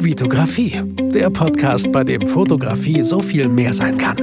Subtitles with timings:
[0.00, 4.16] Vitografie, der Podcast, bei dem Fotografie so viel mehr sein kann.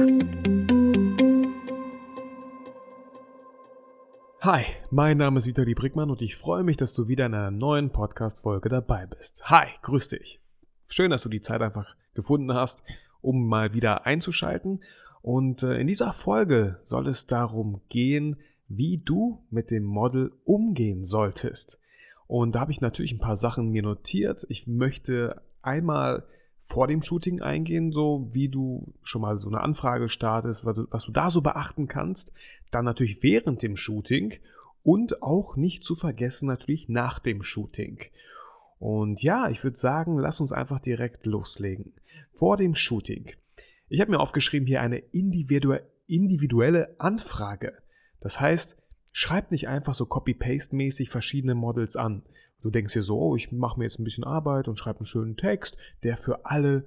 [4.40, 7.50] Hi, mein Name ist Vitali Brickmann und ich freue mich, dass du wieder in einer
[7.50, 9.42] neuen Podcast-Folge dabei bist.
[9.50, 10.40] Hi, grüß dich.
[10.88, 12.82] Schön, dass du die Zeit einfach gefunden hast,
[13.20, 14.82] um mal wieder einzuschalten.
[15.20, 18.36] Und äh, in dieser Folge soll es darum gehen,
[18.68, 21.78] wie du mit dem Model umgehen solltest.
[22.26, 24.46] Und da habe ich natürlich ein paar Sachen mir notiert.
[24.48, 26.24] Ich möchte einmal
[26.64, 30.86] vor dem Shooting eingehen, so wie du schon mal so eine Anfrage startest, was du,
[30.90, 32.32] was du da so beachten kannst.
[32.72, 34.34] Dann natürlich während dem Shooting
[34.82, 38.00] und auch nicht zu vergessen natürlich nach dem Shooting.
[38.78, 41.94] Und ja, ich würde sagen, lass uns einfach direkt loslegen.
[42.32, 43.30] Vor dem Shooting.
[43.88, 47.74] Ich habe mir aufgeschrieben hier eine individuelle Anfrage.
[48.20, 48.76] Das heißt,
[49.12, 52.22] schreib nicht einfach so copy-paste-mäßig verschiedene Models an.
[52.62, 55.06] Du denkst dir so, oh, ich mache mir jetzt ein bisschen Arbeit und schreibe einen
[55.06, 56.84] schönen Text, der für alle,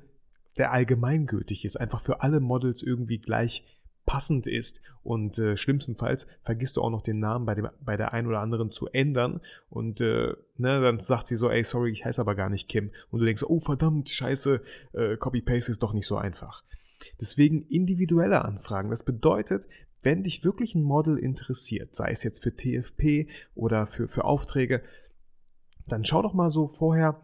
[0.57, 3.63] der allgemeingültig ist, einfach für alle Models irgendwie gleich
[4.05, 4.81] passend ist.
[5.03, 8.39] Und äh, schlimmstenfalls vergisst du auch noch den Namen bei, dem, bei der einen oder
[8.39, 9.39] anderen zu ändern.
[9.70, 12.91] Und äh, ne, dann sagt sie so, ey, sorry, ich heiße aber gar nicht Kim.
[13.11, 14.61] Und du denkst, oh verdammt, scheiße,
[14.93, 16.63] äh, Copy-Paste ist doch nicht so einfach.
[17.21, 18.89] Deswegen individuelle Anfragen.
[18.89, 19.67] Das bedeutet,
[20.01, 24.81] wenn dich wirklich ein Model interessiert, sei es jetzt für TFP oder für, für Aufträge,
[25.91, 27.20] dann schau doch mal so vorher,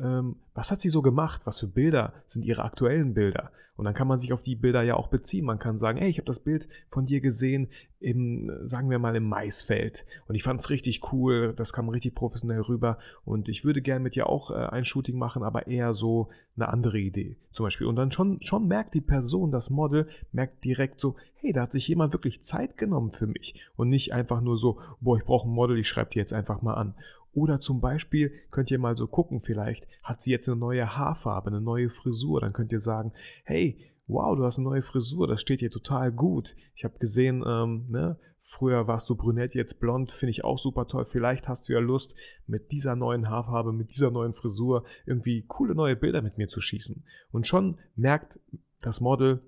[0.00, 1.42] ähm, was hat sie so gemacht?
[1.46, 3.50] Was für Bilder sind ihre aktuellen Bilder?
[3.76, 5.44] Und dann kann man sich auf die Bilder ja auch beziehen.
[5.44, 9.16] Man kann sagen, hey, ich habe das Bild von dir gesehen im, sagen wir mal,
[9.16, 10.04] im Maisfeld.
[10.28, 12.98] Und ich fand es richtig cool, das kam richtig professionell rüber.
[13.24, 16.68] Und ich würde gerne mit dir auch äh, ein Shooting machen, aber eher so eine
[16.68, 17.88] andere Idee zum Beispiel.
[17.88, 21.72] Und dann schon, schon merkt die Person, das Model, merkt direkt so, hey, da hat
[21.72, 23.60] sich jemand wirklich Zeit genommen für mich.
[23.74, 26.62] Und nicht einfach nur so, boah, ich brauche ein Model, ich schreibe dir jetzt einfach
[26.62, 26.94] mal an.
[27.34, 31.48] Oder zum Beispiel könnt ihr mal so gucken, vielleicht hat sie jetzt eine neue Haarfarbe,
[31.48, 32.40] eine neue Frisur.
[32.40, 33.12] Dann könnt ihr sagen,
[33.44, 36.54] hey, wow, du hast eine neue Frisur, das steht dir total gut.
[36.74, 40.86] Ich habe gesehen, ähm, ne, früher warst du brünett, jetzt blond, finde ich auch super
[40.86, 41.06] toll.
[41.06, 42.14] Vielleicht hast du ja Lust,
[42.46, 46.60] mit dieser neuen Haarfarbe, mit dieser neuen Frisur irgendwie coole neue Bilder mit mir zu
[46.60, 47.04] schießen.
[47.32, 48.38] Und schon merkt
[48.82, 49.40] das Model,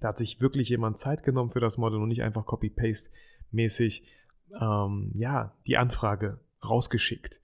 [0.00, 4.04] da hat sich wirklich jemand Zeit genommen für das Model und nicht einfach Copy-Paste-mäßig,
[4.60, 7.40] ähm, ja, die Anfrage rausgeschickt.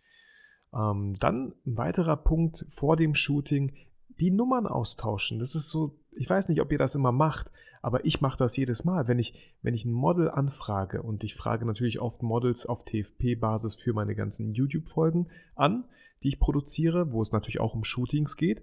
[0.72, 3.72] Ähm, dann ein weiterer Punkt vor dem Shooting,
[4.20, 5.38] die Nummern austauschen.
[5.38, 7.50] Das ist so, ich weiß nicht, ob ihr das immer macht,
[7.82, 9.08] aber ich mache das jedes Mal.
[9.08, 13.76] Wenn ich, wenn ich ein Model anfrage und ich frage natürlich oft Models auf TFP-Basis
[13.76, 15.84] für meine ganzen YouTube-Folgen an,
[16.22, 18.62] die ich produziere, wo es natürlich auch um Shootings geht.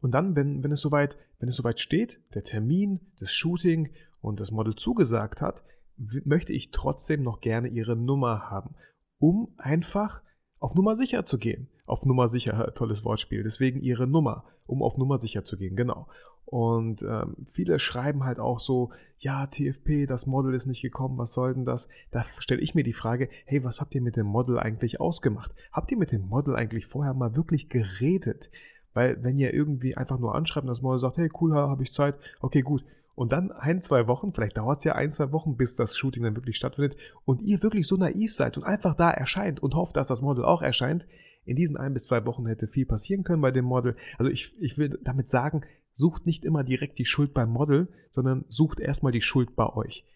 [0.00, 4.40] Und dann, wenn, wenn, es soweit, wenn es soweit steht, der Termin, das Shooting und
[4.40, 5.62] das Model zugesagt hat,
[5.96, 8.74] möchte ich trotzdem noch gerne ihre Nummer haben
[9.18, 10.22] um einfach
[10.58, 11.68] auf Nummer sicher zu gehen.
[11.86, 13.42] Auf Nummer sicher, tolles Wortspiel.
[13.42, 16.08] Deswegen ihre Nummer, um auf Nummer sicher zu gehen, genau.
[16.46, 21.32] Und ähm, viele schreiben halt auch so, ja, TFP, das Model ist nicht gekommen, was
[21.32, 21.88] soll denn das?
[22.12, 25.52] Da stelle ich mir die Frage, hey, was habt ihr mit dem Model eigentlich ausgemacht?
[25.72, 28.50] Habt ihr mit dem Model eigentlich vorher mal wirklich geredet?
[28.96, 31.92] Weil wenn ihr irgendwie einfach nur anschreibt und das Model sagt, hey, cool, habe ich
[31.92, 32.82] Zeit, okay, gut,
[33.14, 36.22] und dann ein, zwei Wochen, vielleicht dauert es ja ein, zwei Wochen, bis das Shooting
[36.22, 39.98] dann wirklich stattfindet und ihr wirklich so naiv seid und einfach da erscheint und hofft,
[39.98, 41.06] dass das Model auch erscheint,
[41.44, 43.96] in diesen ein bis zwei Wochen hätte viel passieren können bei dem Model.
[44.16, 45.60] Also ich, ich will damit sagen,
[45.92, 50.06] sucht nicht immer direkt die Schuld beim Model, sondern sucht erstmal die Schuld bei euch.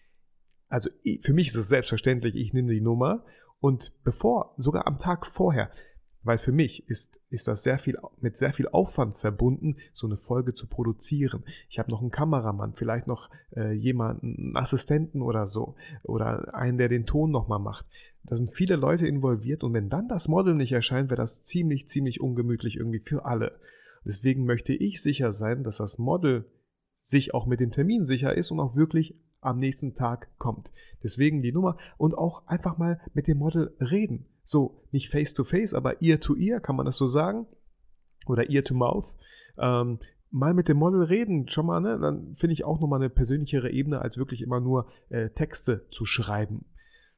[0.69, 0.89] Also
[1.21, 3.25] für mich ist es selbstverständlich, ich nehme die Nummer
[3.59, 5.69] und bevor, sogar am Tag vorher,
[6.23, 10.17] weil für mich ist, ist das sehr viel, mit sehr viel Aufwand verbunden, so eine
[10.17, 11.43] Folge zu produzieren.
[11.69, 15.75] Ich habe noch einen Kameramann, vielleicht noch äh, jemanden, einen Assistenten oder so.
[16.03, 17.85] Oder einen, der den Ton nochmal macht.
[18.23, 21.87] Da sind viele Leute involviert und wenn dann das Model nicht erscheint, wäre das ziemlich,
[21.87, 23.59] ziemlich ungemütlich irgendwie für alle.
[24.05, 26.45] Deswegen möchte ich sicher sein, dass das Model
[27.03, 30.71] sich auch mit dem Termin sicher ist und auch wirklich am nächsten Tag kommt.
[31.03, 34.27] Deswegen die Nummer und auch einfach mal mit dem Model reden.
[34.43, 37.45] So, nicht face to face, aber ear to ear, kann man das so sagen?
[38.27, 39.15] Oder ear to mouth.
[39.57, 39.99] Ähm,
[40.31, 41.99] mal mit dem Model reden, schon mal, ne?
[41.99, 46.05] Dann finde ich auch nochmal eine persönlichere Ebene, als wirklich immer nur äh, Texte zu
[46.05, 46.65] schreiben.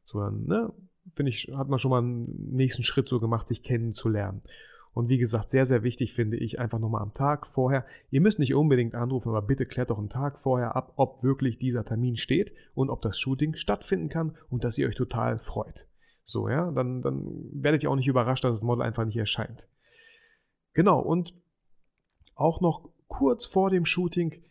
[0.06, 0.74] Sondern, ne?
[1.16, 4.42] Finde ich, hat man schon mal einen nächsten Schritt so gemacht, sich kennenzulernen.
[4.94, 7.86] Und wie gesagt, sehr, sehr wichtig finde ich einfach nochmal am Tag vorher.
[8.12, 11.58] Ihr müsst nicht unbedingt anrufen, aber bitte klärt doch einen Tag vorher ab, ob wirklich
[11.58, 15.88] dieser Termin steht und ob das Shooting stattfinden kann und dass ihr euch total freut.
[16.24, 19.68] So, ja, dann, dann werdet ihr auch nicht überrascht, dass das Model einfach nicht erscheint.
[20.74, 21.34] Genau, und
[22.36, 24.42] auch noch kurz vor dem Shooting,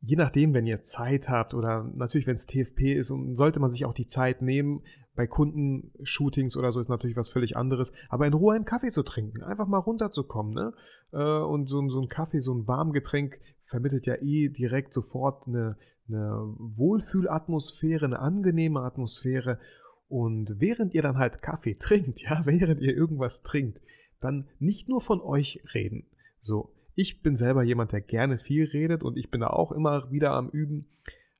[0.00, 3.70] je nachdem, wenn ihr Zeit habt oder natürlich, wenn es TFP ist, und sollte man
[3.70, 4.82] sich auch die Zeit nehmen.
[5.16, 7.92] Bei Kundenshootings oder so ist natürlich was völlig anderes.
[8.08, 10.72] Aber in Ruhe einen Kaffee zu trinken, einfach mal runterzukommen, ne?
[11.12, 15.76] Äh, und so, so ein Kaffee, so ein Warmgetränk vermittelt ja eh direkt sofort eine,
[16.08, 19.60] eine Wohlfühlatmosphäre, eine angenehme Atmosphäre.
[20.08, 23.80] Und während ihr dann halt Kaffee trinkt, ja, während ihr irgendwas trinkt,
[24.20, 26.06] dann nicht nur von euch reden.
[26.40, 30.10] So, ich bin selber jemand, der gerne viel redet und ich bin da auch immer
[30.10, 30.86] wieder am Üben.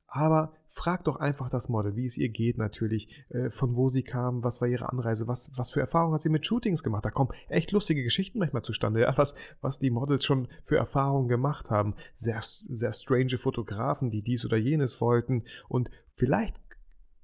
[0.06, 4.02] Aber fragt doch einfach das Model, wie es ihr geht natürlich, äh, von wo sie
[4.02, 7.04] kam, was war ihre Anreise, was, was für Erfahrungen hat sie mit Shootings gemacht.
[7.04, 11.28] Da kommen echt lustige Geschichten manchmal zustande, ja, was, was die Models schon für Erfahrungen
[11.28, 11.94] gemacht haben.
[12.16, 15.44] Sehr, sehr strange Fotografen, die dies oder jenes wollten.
[15.68, 16.63] Und vielleicht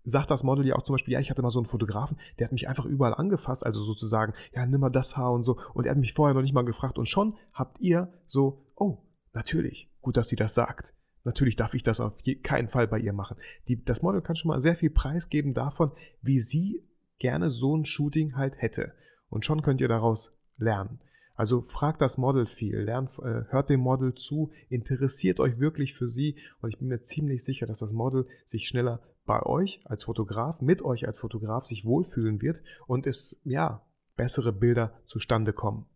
[0.04, 2.46] sagt das Model ja auch zum Beispiel, ja, ich hatte mal so einen Fotografen, der
[2.46, 5.58] hat mich einfach überall angefasst, also sozusagen, ja, nimm mal das Haar und so.
[5.74, 6.98] Und er hat mich vorher noch nicht mal gefragt.
[6.98, 8.98] Und schon habt ihr so, oh,
[9.32, 10.94] natürlich, gut, dass sie das sagt.
[11.24, 13.36] Natürlich darf ich das auf keinen Fall bei ihr machen.
[13.68, 15.92] Die, das Model kann schon mal sehr viel preisgeben davon,
[16.22, 16.88] wie sie
[17.18, 18.94] gerne so ein Shooting halt hätte.
[19.28, 21.00] Und schon könnt ihr daraus lernen.
[21.40, 26.06] Also fragt das Model viel, lernt, äh, hört dem Model zu, interessiert euch wirklich für
[26.06, 29.00] sie und ich bin mir ziemlich sicher, dass das Model sich schneller
[29.30, 33.86] bei euch als Fotograf, mit euch als Fotograf sich wohlfühlen wird und es, ja,
[34.16, 35.86] bessere Bilder zustande kommen.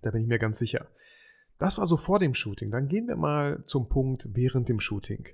[0.00, 0.86] Da bin ich mir ganz sicher.
[1.58, 2.70] Das war so vor dem Shooting.
[2.70, 5.28] Dann gehen wir mal zum Punkt während dem Shooting.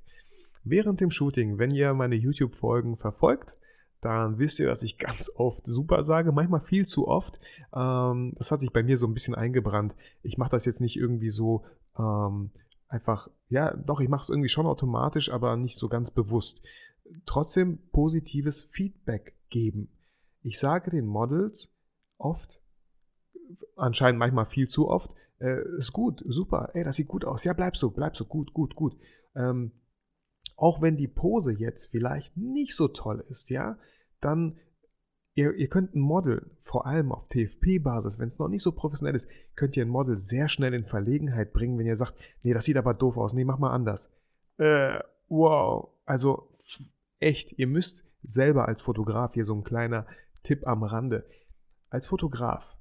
[0.64, 3.52] Während dem Shooting, wenn ihr meine YouTube-Folgen verfolgt,
[4.00, 7.38] dann wisst ihr, dass ich ganz oft super sage, manchmal viel zu oft.
[7.72, 9.94] Ähm, das hat sich bei mir so ein bisschen eingebrannt.
[10.24, 11.64] Ich mache das jetzt nicht irgendwie so
[11.96, 12.50] ähm,
[12.88, 16.66] einfach, ja, doch, ich mache es irgendwie schon automatisch, aber nicht so ganz bewusst
[17.26, 19.88] trotzdem positives Feedback geben.
[20.42, 21.74] Ich sage den Models
[22.18, 22.60] oft,
[23.76, 27.52] anscheinend manchmal viel zu oft, äh, ist gut, super, ey, das sieht gut aus, ja,
[27.52, 28.96] bleib so, bleib so, gut, gut, gut.
[29.34, 29.72] Ähm,
[30.56, 33.78] auch wenn die Pose jetzt vielleicht nicht so toll ist, ja,
[34.20, 34.58] dann
[35.36, 39.16] Ihr, ihr, könnt ein Model, vor allem auf TFP-Basis, wenn es noch nicht so professionell
[39.16, 42.14] ist, könnt ihr ein Model sehr schnell in Verlegenheit bringen, wenn ihr sagt,
[42.44, 44.12] nee, das sieht aber doof aus, nee, mach mal anders.
[44.58, 45.88] Äh, wow.
[46.04, 46.50] Also
[47.24, 50.06] echt, ihr müsst selber als Fotograf, hier so ein kleiner
[50.42, 51.26] Tipp am Rande,
[51.90, 52.76] als Fotograf,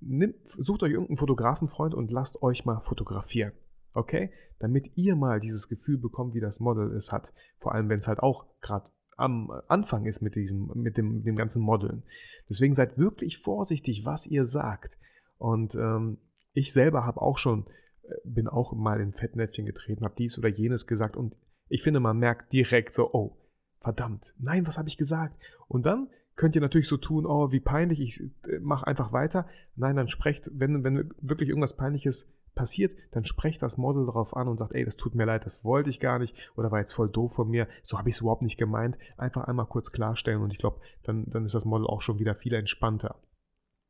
[0.00, 3.52] nimmt, sucht euch irgendeinen Fotografenfreund und lasst euch mal fotografieren.
[3.94, 4.30] Okay?
[4.58, 7.32] Damit ihr mal dieses Gefühl bekommt, wie das Model es hat.
[7.58, 11.36] Vor allem, wenn es halt auch gerade am Anfang ist mit diesem, mit dem, dem
[11.36, 12.04] ganzen Modeln.
[12.48, 14.96] Deswegen seid wirklich vorsichtig, was ihr sagt.
[15.38, 16.18] Und ähm,
[16.52, 17.66] ich selber habe auch schon,
[18.02, 21.36] äh, bin auch mal in Fettnäpfchen getreten, habe dies oder jenes gesagt und
[21.68, 23.37] ich finde, man merkt direkt so, oh,
[23.80, 25.38] verdammt, nein, was habe ich gesagt?
[25.68, 29.46] Und dann könnt ihr natürlich so tun, oh, wie peinlich, ich äh, mache einfach weiter.
[29.76, 34.48] Nein, dann sprecht, wenn, wenn wirklich irgendwas Peinliches passiert, dann sprecht das Model darauf an
[34.48, 36.92] und sagt, ey, das tut mir leid, das wollte ich gar nicht oder war jetzt
[36.92, 38.96] voll doof von mir, so habe ich es überhaupt nicht gemeint.
[39.16, 42.34] Einfach einmal kurz klarstellen und ich glaube, dann, dann ist das Model auch schon wieder
[42.34, 43.20] viel entspannter.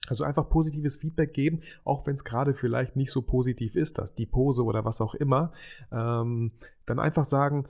[0.07, 4.15] Also einfach positives Feedback geben, auch wenn es gerade vielleicht nicht so positiv ist, dass
[4.15, 5.53] die Pose oder was auch immer.
[5.93, 6.53] Ähm,
[6.87, 7.69] dann einfach sagen,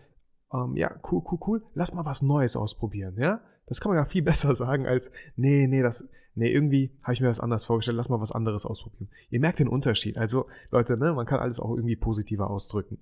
[0.52, 3.40] ähm, ja, cool, cool, cool, lass mal was Neues ausprobieren, ja?
[3.66, 7.20] Das kann man ja viel besser sagen als, nee, nee, das, nee, irgendwie habe ich
[7.20, 9.10] mir das anders vorgestellt, lass mal was anderes ausprobieren.
[9.30, 10.16] Ihr merkt den Unterschied.
[10.16, 12.98] Also, Leute, ne, man kann alles auch irgendwie positiver ausdrücken.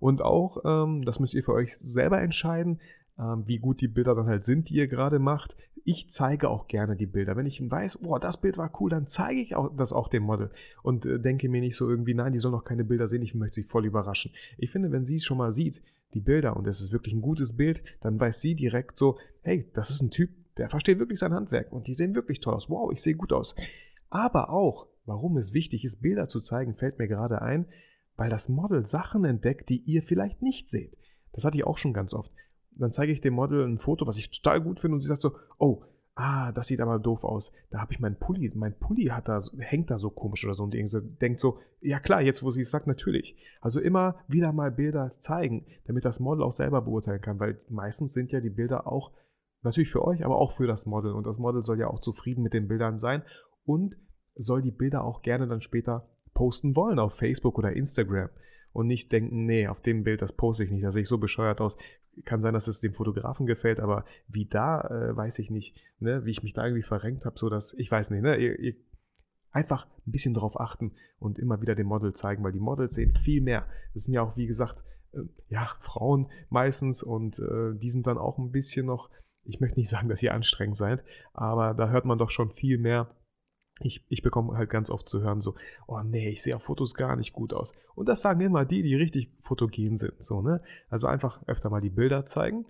[0.00, 2.80] Und auch, ähm, das müsst ihr für euch selber entscheiden,
[3.18, 5.56] ähm, wie gut die Bilder dann halt sind, die ihr gerade macht.
[5.84, 7.36] Ich zeige auch gerne die Bilder.
[7.36, 10.24] Wenn ich weiß, boah, das Bild war cool, dann zeige ich auch, das auch dem
[10.24, 10.50] Model
[10.82, 13.34] und äh, denke mir nicht so irgendwie, nein, die soll noch keine Bilder sehen, ich
[13.34, 14.32] möchte sie voll überraschen.
[14.58, 15.80] Ich finde, wenn sie es schon mal sieht,
[16.14, 19.70] die Bilder, und es ist wirklich ein gutes Bild, dann weiß sie direkt so, hey,
[19.74, 22.70] das ist ein Typ, der versteht wirklich sein Handwerk und die sehen wirklich toll aus.
[22.70, 23.54] Wow, ich sehe gut aus.
[24.08, 27.66] Aber auch, warum es wichtig ist, Bilder zu zeigen, fällt mir gerade ein,
[28.16, 30.96] weil das Model Sachen entdeckt, die ihr vielleicht nicht seht.
[31.32, 32.32] Das hatte ich auch schon ganz oft
[32.78, 35.20] dann zeige ich dem Model ein Foto, was ich total gut finde und sie sagt
[35.20, 35.82] so, oh,
[36.16, 37.52] ah, das sieht aber doof aus.
[37.70, 40.64] Da habe ich meinen Pulli, mein Pulli hat da, hängt da so komisch oder so
[40.64, 43.36] und so, denkt so, ja klar, jetzt wo sie es sagt, natürlich.
[43.60, 48.14] Also immer wieder mal Bilder zeigen, damit das Model auch selber beurteilen kann, weil meistens
[48.14, 49.12] sind ja die Bilder auch
[49.62, 52.42] natürlich für euch, aber auch für das Model und das Model soll ja auch zufrieden
[52.42, 53.22] mit den Bildern sein
[53.64, 53.96] und
[54.34, 58.30] soll die Bilder auch gerne dann später posten wollen auf Facebook oder Instagram
[58.76, 61.16] und nicht denken, nee, auf dem Bild, das poste ich nicht, da sehe ich so
[61.16, 61.78] bescheuert aus.
[62.26, 66.26] Kann sein, dass es dem Fotografen gefällt, aber wie da, äh, weiß ich nicht, ne,
[66.26, 68.74] wie ich mich da irgendwie verrenkt habe, so dass, ich weiß nicht, ne, ihr, ihr
[69.50, 73.14] einfach ein bisschen drauf achten und immer wieder dem Model zeigen, weil die Models sehen
[73.14, 73.66] viel mehr.
[73.94, 78.18] Das sind ja auch, wie gesagt, äh, ja, Frauen meistens und äh, die sind dann
[78.18, 79.08] auch ein bisschen noch,
[79.44, 81.02] ich möchte nicht sagen, dass ihr anstrengend seid,
[81.32, 83.15] aber da hört man doch schon viel mehr
[83.80, 85.54] ich, ich bekomme halt ganz oft zu hören so,
[85.86, 87.72] oh nee, ich sehe auf Fotos gar nicht gut aus.
[87.94, 90.14] Und das sagen immer die, die richtig fotogen sind.
[90.18, 90.62] So, ne?
[90.88, 92.66] Also einfach öfter mal die Bilder zeigen.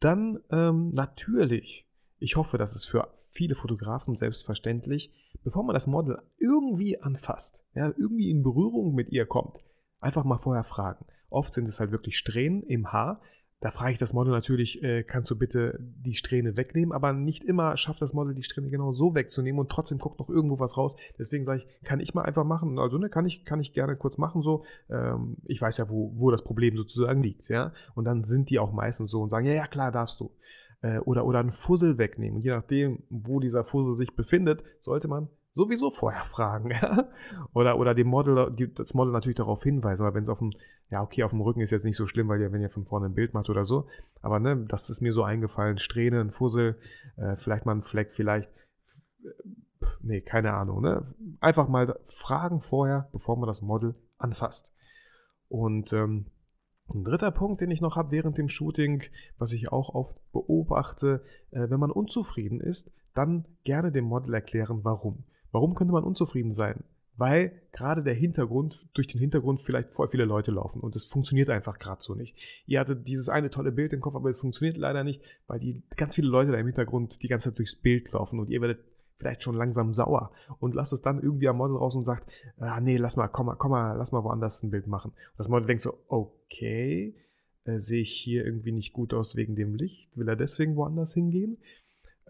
[0.00, 6.22] Dann ähm, natürlich, ich hoffe, das ist für viele Fotografen selbstverständlich, bevor man das Model
[6.38, 9.58] irgendwie anfasst, ja, irgendwie in Berührung mit ihr kommt,
[9.98, 11.04] einfach mal vorher fragen.
[11.30, 13.20] Oft sind es halt wirklich Strähnen im Haar,
[13.64, 17.42] da frage ich das Model natürlich, äh, kannst du bitte die Strähne wegnehmen, aber nicht
[17.42, 20.76] immer schafft das Model die Strähne genau so wegzunehmen und trotzdem guckt noch irgendwo was
[20.76, 20.96] raus.
[21.18, 22.78] Deswegen sage ich, kann ich mal einfach machen.
[22.78, 24.66] Also ne, kann ich, kann ich gerne kurz machen so.
[24.90, 27.72] Ähm, ich weiß ja, wo, wo das Problem sozusagen liegt, ja.
[27.94, 30.36] Und dann sind die auch meistens so und sagen, ja, ja, klar, darfst du.
[30.82, 32.36] Äh, oder, oder einen Fussel wegnehmen.
[32.36, 36.70] Und je nachdem, wo dieser Fussel sich befindet, sollte man sowieso vorher fragen.
[36.74, 37.08] Ja?
[37.52, 40.52] Oder, oder dem Model, das Model natürlich darauf hinweisen, aber wenn es auf dem,
[40.90, 42.84] ja, okay, auf dem Rücken ist jetzt nicht so schlimm, weil ihr, wenn ihr von
[42.84, 43.86] vorne ein Bild macht oder so.
[44.20, 45.78] Aber ne, das ist mir so eingefallen.
[45.78, 46.78] Strähne, ein Fussel,
[47.16, 48.50] äh, vielleicht mal ein Fleck, vielleicht.
[49.22, 50.82] Äh, nee, keine Ahnung.
[50.82, 51.14] Ne?
[51.40, 54.74] Einfach mal fragen vorher, bevor man das Model anfasst.
[55.48, 56.26] Und ähm,
[56.92, 59.04] ein dritter Punkt, den ich noch habe während dem Shooting,
[59.38, 64.80] was ich auch oft beobachte, äh, wenn man unzufrieden ist, dann gerne dem Model erklären,
[64.82, 65.24] warum.
[65.54, 66.82] Warum könnte man unzufrieden sein?
[67.16, 71.48] Weil gerade der Hintergrund, durch den Hintergrund vielleicht voll viele Leute laufen und es funktioniert
[71.48, 72.36] einfach gerade so nicht.
[72.66, 75.84] Ihr hattet dieses eine tolle Bild im Kopf, aber es funktioniert leider nicht, weil die
[75.96, 78.80] ganz viele Leute da im Hintergrund die ganze Zeit durchs Bild laufen und ihr werdet
[79.16, 82.80] vielleicht schon langsam sauer und lasst es dann irgendwie am Model raus und sagt, ah
[82.80, 85.12] nee, lass mal, komm mal, komm mal, lass mal woanders ein Bild machen.
[85.12, 87.14] Und das Model denkt so, okay,
[87.62, 91.14] äh, sehe ich hier irgendwie nicht gut aus wegen dem Licht, will er deswegen woanders
[91.14, 91.58] hingehen?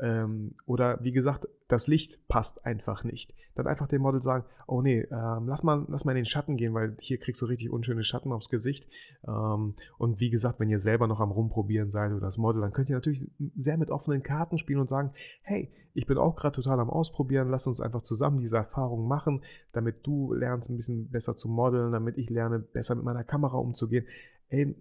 [0.00, 3.34] Ähm, oder wie gesagt, das Licht passt einfach nicht.
[3.54, 6.56] Dann einfach dem Model sagen, oh nee, ähm, lass, mal, lass mal in den Schatten
[6.56, 8.88] gehen, weil hier kriegst du richtig unschöne Schatten aufs Gesicht.
[9.26, 12.72] Ähm, und wie gesagt, wenn ihr selber noch am Rumprobieren seid oder das Model, dann
[12.72, 16.56] könnt ihr natürlich sehr mit offenen Karten spielen und sagen, hey, ich bin auch gerade
[16.56, 21.08] total am Ausprobieren, lass uns einfach zusammen diese Erfahrung machen, damit du lernst ein bisschen
[21.08, 24.06] besser zu modeln, damit ich lerne besser mit meiner Kamera umzugehen.
[24.48, 24.74] Ey,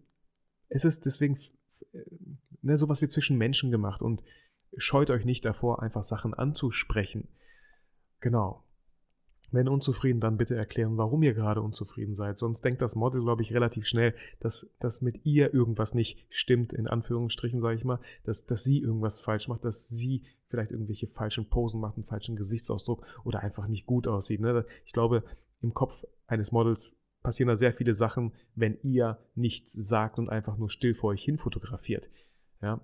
[0.69, 1.37] es ist deswegen
[2.63, 4.23] ne, sowas wie zwischen Menschen gemacht und
[4.77, 7.27] scheut euch nicht davor, einfach Sachen anzusprechen.
[8.19, 8.63] Genau.
[9.51, 12.39] Wenn unzufrieden, dann bitte erklären, warum ihr gerade unzufrieden seid.
[12.39, 16.73] Sonst denkt das Model, glaube ich, relativ schnell, dass, dass mit ihr irgendwas nicht stimmt,
[16.73, 21.07] in Anführungsstrichen, sage ich mal, dass, dass sie irgendwas falsch macht, dass sie vielleicht irgendwelche
[21.07, 24.41] falschen Posen macht, einen falschen Gesichtsausdruck oder einfach nicht gut aussieht.
[24.41, 24.65] Ne?
[24.85, 25.23] Ich glaube,
[25.61, 30.57] im Kopf eines Models passieren da sehr viele Sachen, wenn ihr nichts sagt und einfach
[30.57, 32.09] nur still vor euch hin fotografiert.
[32.61, 32.81] Ja,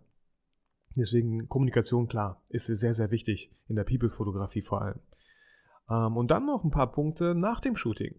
[0.95, 4.99] Deswegen Kommunikation, klar, ist sehr, sehr wichtig in der People-Fotografie vor allem.
[5.89, 8.15] Ähm, und dann noch ein paar Punkte nach dem Shooting.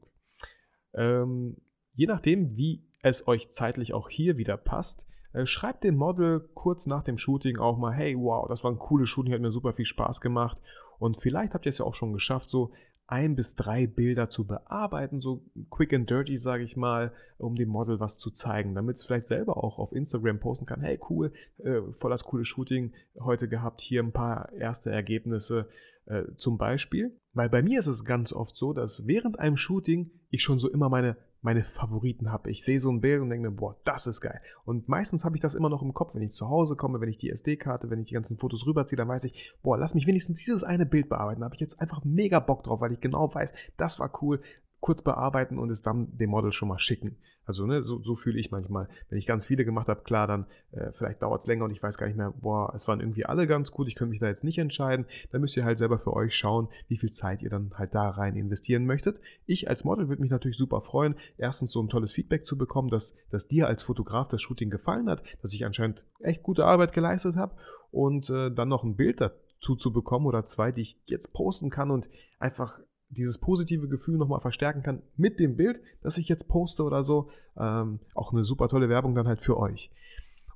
[0.95, 1.57] Ähm,
[1.95, 6.87] je nachdem, wie es euch zeitlich auch hier wieder passt, äh, schreibt dem Model kurz
[6.87, 9.73] nach dem Shooting auch mal, hey, wow, das war ein cooles Shooting, hat mir super
[9.73, 10.61] viel Spaß gemacht.
[10.99, 12.73] Und vielleicht habt ihr es ja auch schon geschafft, so
[13.11, 17.69] ein bis drei Bilder zu bearbeiten, so quick and dirty, sage ich mal, um dem
[17.69, 20.81] Model was zu zeigen, damit es vielleicht selber auch auf Instagram posten kann.
[20.81, 25.69] Hey, cool, äh, voll das coole Shooting heute gehabt, hier ein paar erste Ergebnisse
[26.07, 27.19] äh, zum Beispiel.
[27.33, 30.71] Weil bei mir ist es ganz oft so, dass während einem Shooting ich schon so
[30.71, 32.51] immer meine meine Favoriten habe.
[32.51, 34.41] Ich sehe so ein Bild und denke mir, boah, das ist geil.
[34.65, 37.09] Und meistens habe ich das immer noch im Kopf, wenn ich zu Hause komme, wenn
[37.09, 40.07] ich die SD-Karte, wenn ich die ganzen Fotos rüberziehe, dann weiß ich, boah, lass mich
[40.07, 41.41] wenigstens dieses eine Bild bearbeiten.
[41.41, 44.41] Da habe ich jetzt einfach mega Bock drauf, weil ich genau weiß, das war cool
[44.81, 47.17] kurz bearbeiten und es dann dem Model schon mal schicken.
[47.45, 48.89] Also ne, so, so fühle ich manchmal.
[49.09, 51.83] Wenn ich ganz viele gemacht habe, klar, dann äh, vielleicht dauert es länger und ich
[51.83, 54.29] weiß gar nicht mehr, boah, es waren irgendwie alle ganz gut, ich könnte mich da
[54.29, 55.07] jetzt nicht entscheiden.
[55.33, 58.11] Dann müsst ihr halt selber für euch schauen, wie viel Zeit ihr dann halt da
[58.11, 59.21] rein investieren möchtet.
[59.47, 62.89] Ich als Model würde mich natürlich super freuen, erstens so ein tolles Feedback zu bekommen,
[62.89, 66.93] dass, dass dir als Fotograf das Shooting gefallen hat, dass ich anscheinend echt gute Arbeit
[66.93, 67.57] geleistet habe
[67.91, 71.71] und äh, dann noch ein Bild dazu zu bekommen oder zwei, die ich jetzt posten
[71.71, 72.09] kann und
[72.39, 72.79] einfach
[73.11, 77.29] dieses positive Gefühl nochmal verstärken kann mit dem Bild, das ich jetzt poste oder so.
[77.59, 79.91] Ähm, auch eine super tolle Werbung dann halt für euch.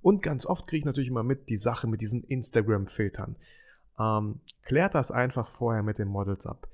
[0.00, 3.36] Und ganz oft kriege ich natürlich immer mit die Sache mit diesen Instagram-Filtern.
[3.98, 6.68] Ähm, klärt das einfach vorher mit den Models ab.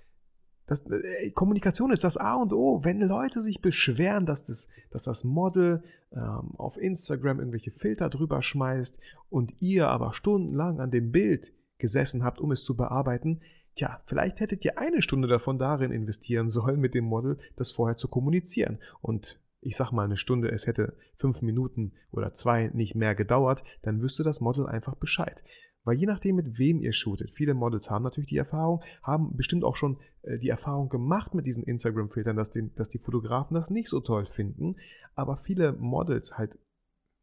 [0.66, 2.84] Das, äh, Kommunikation ist das A und O.
[2.84, 5.82] Wenn Leute sich beschweren, dass das, dass das Model
[6.12, 12.22] ähm, auf Instagram irgendwelche Filter drüber schmeißt und ihr aber stundenlang an dem Bild gesessen
[12.22, 13.40] habt, um es zu bearbeiten,
[13.74, 17.96] Tja, vielleicht hättet ihr eine Stunde davon darin investieren sollen, mit dem Model das vorher
[17.96, 18.78] zu kommunizieren.
[19.00, 23.62] Und ich sag mal eine Stunde, es hätte fünf Minuten oder zwei nicht mehr gedauert,
[23.82, 25.44] dann wüsste das Model einfach Bescheid.
[25.84, 29.64] Weil je nachdem, mit wem ihr shootet, viele Models haben natürlich die Erfahrung, haben bestimmt
[29.64, 33.88] auch schon äh, die Erfahrung gemacht mit diesen Instagram-Filtern, dass, dass die Fotografen das nicht
[33.88, 34.76] so toll finden.
[35.14, 36.58] Aber viele Models halt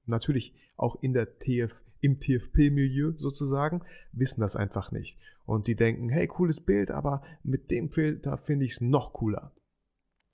[0.06, 5.18] natürlich auch in der TF, im TFP-Milieu sozusagen, wissen das einfach nicht.
[5.46, 9.54] Und die denken, hey, cooles Bild, aber mit dem Filter finde ich es noch cooler.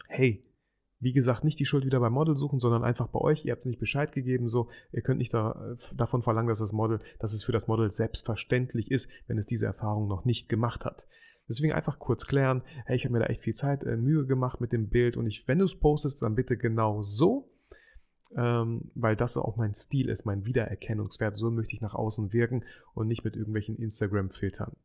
[0.07, 0.43] Hey,
[0.99, 3.43] wie gesagt, nicht die Schuld wieder beim Model suchen, sondern einfach bei euch.
[3.43, 4.69] Ihr habt nicht Bescheid gegeben, so.
[4.93, 7.91] Ihr könnt nicht da, äh, davon verlangen, dass das Model, dass es für das Model
[7.91, 11.05] selbstverständlich ist, wenn es diese Erfahrung noch nicht gemacht hat.
[11.49, 14.61] Deswegen einfach kurz klären, hey, ich habe mir da echt viel Zeit, äh, Mühe gemacht
[14.61, 17.52] mit dem Bild und ich, wenn du es postest, dann bitte genau so,
[18.37, 21.35] ähm, weil das auch mein Stil ist, mein Wiedererkennungswert.
[21.35, 22.63] So möchte ich nach außen wirken
[22.93, 24.75] und nicht mit irgendwelchen Instagram-Filtern.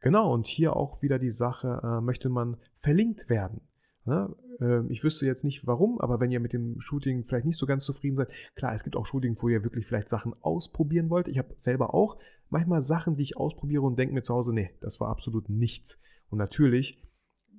[0.00, 3.62] Genau, und hier auch wieder die Sache, äh, möchte man verlinkt werden.
[4.04, 4.34] Ne?
[4.60, 7.66] Ähm, ich wüsste jetzt nicht warum, aber wenn ihr mit dem Shooting vielleicht nicht so
[7.66, 11.28] ganz zufrieden seid, klar, es gibt auch Shootings, wo ihr wirklich vielleicht Sachen ausprobieren wollt.
[11.28, 12.16] Ich habe selber auch
[12.48, 16.00] manchmal Sachen, die ich ausprobiere und denke mir zu Hause, nee, das war absolut nichts.
[16.30, 17.02] Und natürlich,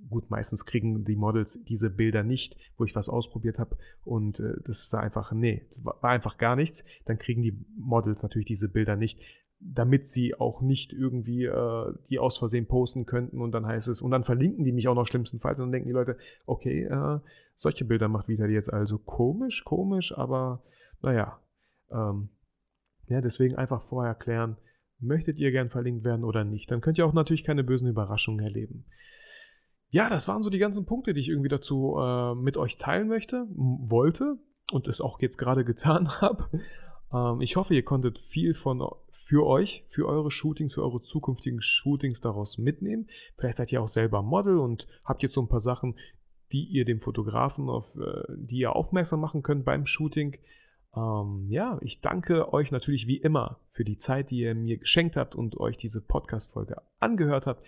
[0.07, 4.55] gut, meistens kriegen die Models diese Bilder nicht, wo ich was ausprobiert habe und äh,
[4.65, 6.83] das ist da einfach, nee, war einfach gar nichts.
[7.05, 9.19] Dann kriegen die Models natürlich diese Bilder nicht
[9.59, 14.01] damit sie auch nicht irgendwie äh, die aus Versehen posten könnten und dann heißt es,
[14.01, 17.19] und dann verlinken die mich auch noch schlimmstenfalls und dann denken die Leute, okay, äh,
[17.55, 20.63] solche Bilder macht Vitali jetzt also komisch, komisch, aber
[21.01, 21.39] naja.
[21.91, 22.29] Ähm,
[23.07, 24.55] ja, deswegen einfach vorher klären,
[24.99, 26.71] möchtet ihr gern verlinkt werden oder nicht.
[26.71, 28.85] Dann könnt ihr auch natürlich keine bösen Überraschungen erleben.
[29.91, 33.07] Ja, das waren so die ganzen Punkte, die ich irgendwie dazu äh, mit euch teilen
[33.07, 34.37] möchte, wollte
[34.71, 36.49] und es auch jetzt gerade getan habe.
[37.11, 41.61] Ähm, ich hoffe, ihr konntet viel von für euch, für eure Shootings, für eure zukünftigen
[41.61, 43.07] Shootings daraus mitnehmen.
[43.37, 45.95] Vielleicht seid ihr auch selber Model und habt jetzt so ein paar Sachen,
[46.51, 50.37] die ihr dem Fotografen auf, äh, die ihr aufmerksam machen könnt beim Shooting.
[50.95, 55.15] Ähm, ja, ich danke euch natürlich wie immer für die Zeit, die ihr mir geschenkt
[55.15, 57.63] habt und euch diese Podcast-Folge angehört habt.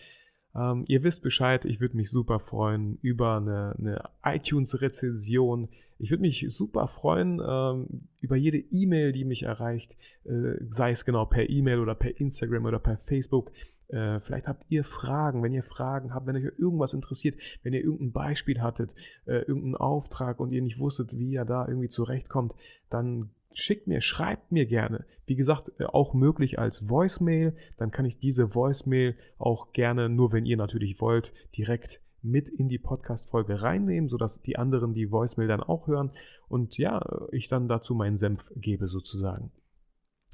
[0.56, 5.70] Ähm, ihr wisst Bescheid, ich würde mich super freuen über eine, eine iTunes-Rezession.
[5.98, 11.06] Ich würde mich super freuen ähm, über jede E-Mail, die mich erreicht, äh, sei es
[11.06, 13.52] genau per E-Mail oder per Instagram oder per Facebook.
[13.88, 17.84] Äh, vielleicht habt ihr Fragen, wenn ihr Fragen habt, wenn euch irgendwas interessiert, wenn ihr
[17.84, 22.56] irgendein Beispiel hattet, äh, irgendeinen Auftrag und ihr nicht wusstet, wie ihr da irgendwie zurechtkommt,
[22.90, 25.06] dann schickt mir, schreibt mir gerne.
[25.26, 27.56] Wie gesagt, äh, auch möglich als Voicemail.
[27.78, 32.70] Dann kann ich diese Voicemail auch gerne, nur wenn ihr natürlich wollt, direkt mit in
[32.70, 36.12] die Podcast-Folge reinnehmen, sodass die anderen die Voicemail dann auch hören
[36.48, 39.52] und ja, ich dann dazu meinen Senf gebe sozusagen.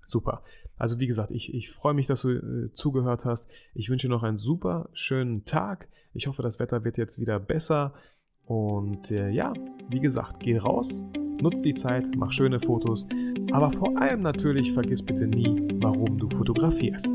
[0.06, 0.44] Super.
[0.78, 3.50] Also wie gesagt, ich, ich freue mich, dass du äh, zugehört hast.
[3.74, 5.88] Ich wünsche noch einen super schönen Tag.
[6.14, 7.94] Ich hoffe, das Wetter wird jetzt wieder besser.
[8.46, 9.54] Und äh, ja,
[9.90, 11.04] wie gesagt, geh raus,
[11.42, 13.06] Nutz die Zeit, mach schöne Fotos,
[13.52, 17.12] aber vor allem natürlich vergiss bitte nie, warum du fotografierst.